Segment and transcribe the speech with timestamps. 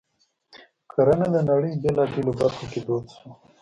[0.91, 3.29] کرنه د نړۍ په بېلابېلو برخو کې دود شوه.